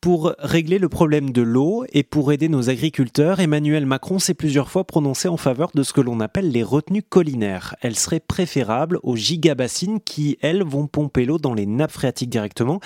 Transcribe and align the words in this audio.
Pour 0.00 0.32
régler 0.38 0.78
le 0.78 0.88
problème 0.88 1.32
de 1.32 1.42
l'eau 1.42 1.84
et 1.92 2.04
pour 2.04 2.30
aider 2.30 2.48
nos 2.48 2.70
agriculteurs, 2.70 3.40
Emmanuel 3.40 3.84
Macron 3.84 4.20
s'est 4.20 4.32
plusieurs 4.32 4.70
fois 4.70 4.84
prononcé 4.84 5.26
en 5.26 5.36
faveur 5.36 5.72
de 5.74 5.82
ce 5.82 5.92
que 5.92 6.00
l'on 6.00 6.20
appelle 6.20 6.52
les 6.52 6.62
retenues 6.62 7.02
collinaires. 7.02 7.74
Elles 7.80 7.96
seraient 7.96 8.20
préférables 8.20 9.00
aux 9.02 9.16
gigabassines 9.16 9.98
qui, 9.98 10.38
elles, 10.40 10.62
vont 10.62 10.86
pomper 10.86 11.24
l'eau 11.24 11.38
dans 11.38 11.52
les 11.52 11.66
nappes 11.66 11.90
phréatiques 11.90 12.30
directement. 12.30 12.78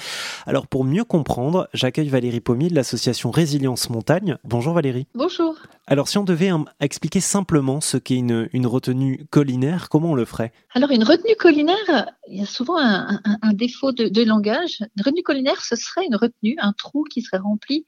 Alors 0.47 0.67
pour 0.67 0.85
mieux 0.85 1.05
comprendre, 1.05 1.69
j'accueille 1.75 2.09
Valérie 2.09 2.41
Pommier 2.41 2.71
de 2.71 2.75
l'association 2.75 3.31
Résilience 3.31 3.91
Montagne. 3.91 4.39
Bonjour 4.45 4.73
Valérie. 4.73 5.07
Bonjour. 5.15 5.57
Alors 5.93 6.09
si 6.09 6.17
on 6.17 6.25
devait 6.25 6.51
expliquer 6.81 7.21
simplement 7.21 7.83
ce 7.83 7.99
qu'est 7.99 8.17
une, 8.17 8.67
retenue 8.67 9.27
collinaire, 9.29 9.91
comment 9.91 10.13
on 10.13 10.15
le 10.15 10.25
ferait? 10.25 10.51
Alors 10.73 10.91
une 10.91 11.05
retenue 11.05 11.37
collinaire, 11.39 12.09
il 12.29 12.39
y 12.39 12.43
a 12.43 12.47
souvent 12.47 12.79
un, 12.79 13.53
défaut 13.53 13.93
de, 13.93 14.25
langage. 14.25 14.79
Une 14.97 15.03
retenue 15.05 15.23
collinaire, 15.23 15.61
ce 15.61 15.77
serait 15.77 16.07
une 16.07 16.17
retenue, 16.17 16.57
un 16.57 16.73
trou 16.73 17.05
qui 17.05 17.21
serait 17.21 17.43
rempli 17.43 17.85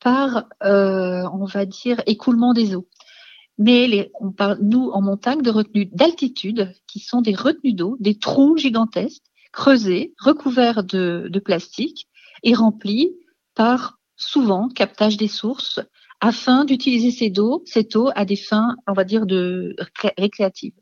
par, 0.00 0.44
euh, 0.64 1.22
on 1.32 1.46
va 1.46 1.64
dire, 1.64 2.02
écoulement 2.04 2.52
des 2.52 2.74
eaux. 2.74 2.88
Mais 3.56 4.10
on 4.20 4.32
parle, 4.32 4.58
nous, 4.60 4.90
en 4.90 5.00
montagne, 5.00 5.40
de 5.40 5.48
retenues 5.48 5.86
d'altitude, 5.86 6.74
qui 6.86 7.00
sont 7.00 7.22
des 7.22 7.34
retenues 7.34 7.72
d'eau, 7.72 7.96
des 8.00 8.18
trous 8.18 8.58
gigantesques, 8.58 9.22
creusés, 9.52 10.12
recouverts 10.18 10.84
de 10.84 11.40
plastique 11.42 12.06
et 12.42 12.52
remplis 12.52 13.14
par, 13.54 13.98
souvent, 14.16 14.68
captage 14.68 15.16
des 15.16 15.28
sources, 15.28 15.80
afin 16.20 16.64
d'utiliser 16.64 17.10
cette 17.10 17.38
eau, 17.38 17.62
cette 17.66 17.94
eau 17.96 18.10
à 18.14 18.24
des 18.24 18.36
fins, 18.36 18.76
on 18.86 18.92
va 18.92 19.04
dire, 19.04 19.26
de 19.26 19.76
récréatives. 20.18 20.72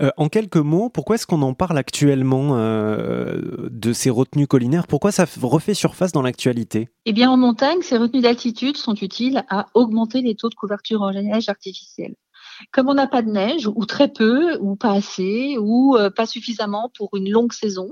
Euh, 0.00 0.10
en 0.16 0.28
quelques 0.28 0.56
mots, 0.56 0.90
pourquoi 0.90 1.16
est-ce 1.16 1.26
qu'on 1.26 1.42
en 1.42 1.54
parle 1.54 1.78
actuellement 1.78 2.56
euh, 2.56 3.68
de 3.70 3.92
ces 3.92 4.10
retenues 4.10 4.46
collinaires? 4.46 4.86
Pourquoi 4.86 5.12
ça 5.12 5.26
refait 5.40 5.74
surface 5.74 6.12
dans 6.12 6.22
l'actualité? 6.22 6.88
Eh 7.06 7.12
bien, 7.12 7.30
en 7.30 7.36
montagne, 7.36 7.78
ces 7.82 7.96
retenues 7.96 8.22
d'altitude 8.22 8.76
sont 8.76 8.94
utiles 8.94 9.44
à 9.48 9.66
augmenter 9.74 10.20
les 10.20 10.34
taux 10.34 10.48
de 10.48 10.54
couverture 10.54 11.02
en 11.02 11.12
neige 11.12 11.48
artificielle. 11.48 12.14
Comme 12.70 12.88
on 12.88 12.94
n'a 12.94 13.06
pas 13.06 13.22
de 13.22 13.30
neige, 13.30 13.66
ou 13.66 13.86
très 13.86 14.08
peu, 14.08 14.58
ou 14.60 14.76
pas 14.76 14.92
assez, 14.92 15.56
ou 15.58 15.96
euh, 15.96 16.10
pas 16.10 16.26
suffisamment 16.26 16.90
pour 16.96 17.16
une 17.16 17.30
longue 17.30 17.52
saison, 17.52 17.88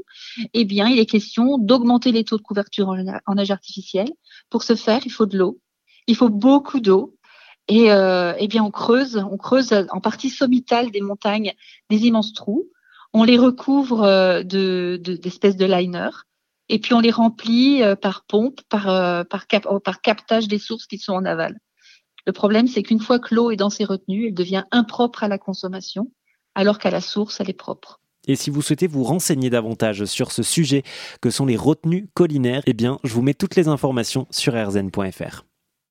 eh 0.52 0.64
bien, 0.64 0.88
il 0.88 0.98
est 0.98 1.06
question 1.06 1.56
d'augmenter 1.58 2.12
les 2.12 2.24
taux 2.24 2.36
de 2.36 2.42
couverture 2.42 2.88
en 3.26 3.34
neige 3.34 3.50
artificielle. 3.50 4.10
Pour 4.50 4.62
ce 4.62 4.74
faire, 4.74 5.00
il 5.04 5.12
faut 5.12 5.26
de 5.26 5.38
l'eau 5.38 5.60
il 6.06 6.16
faut 6.16 6.28
beaucoup 6.28 6.80
d'eau. 6.80 7.16
Et, 7.68 7.92
euh, 7.92 8.34
eh 8.38 8.48
bien, 8.48 8.64
on 8.64 8.70
creuse, 8.70 9.16
on 9.16 9.36
creuse 9.36 9.72
en 9.90 10.00
partie 10.00 10.30
sommitale 10.30 10.90
des 10.90 11.00
montagnes 11.00 11.52
des 11.88 12.06
immenses 12.06 12.32
trous. 12.32 12.68
On 13.12 13.22
les 13.22 13.38
recouvre 13.38 14.02
euh, 14.02 14.42
de, 14.42 15.00
d'espèces 15.00 15.56
de, 15.56 15.66
liner. 15.66 16.10
Et 16.68 16.78
puis 16.78 16.94
on 16.94 17.00
les 17.00 17.10
remplit 17.10 17.82
euh, 17.82 17.96
par 17.96 18.24
pompe, 18.24 18.60
par, 18.68 18.84
par, 19.26 19.46
par 19.82 20.00
captage 20.00 20.48
des 20.48 20.58
sources 20.58 20.86
qui 20.86 20.98
sont 20.98 21.12
en 21.12 21.24
aval. 21.24 21.58
Le 22.26 22.32
problème, 22.32 22.66
c'est 22.66 22.82
qu'une 22.82 23.00
fois 23.00 23.18
que 23.18 23.34
l'eau 23.34 23.50
est 23.50 23.56
dans 23.56 23.70
ses 23.70 23.84
retenues, 23.84 24.28
elle 24.28 24.34
devient 24.34 24.64
impropre 24.70 25.22
à 25.22 25.28
la 25.28 25.38
consommation, 25.38 26.12
alors 26.54 26.78
qu'à 26.78 26.90
la 26.90 27.00
source, 27.00 27.40
elle 27.40 27.50
est 27.50 27.54
propre. 27.54 28.00
Et 28.26 28.36
si 28.36 28.50
vous 28.50 28.62
souhaitez 28.62 28.86
vous 28.86 29.04
renseigner 29.04 29.50
davantage 29.50 30.04
sur 30.04 30.30
ce 30.30 30.42
sujet 30.42 30.82
que 31.20 31.30
sont 31.30 31.46
les 31.46 31.56
retenues 31.56 32.08
collinaires, 32.14 32.62
eh 32.66 32.74
bien, 32.74 32.98
je 33.02 33.14
vous 33.14 33.22
mets 33.22 33.34
toutes 33.34 33.56
les 33.56 33.68
informations 33.68 34.26
sur 34.30 34.54
rzn.fr. 34.54 35.44